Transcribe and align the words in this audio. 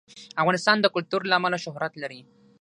افغانستان 0.41 0.77
د 0.81 0.85
کلتور 0.95 1.21
له 1.27 1.35
امله 1.39 1.57
شهرت 1.65 1.93
لري. 2.03 2.21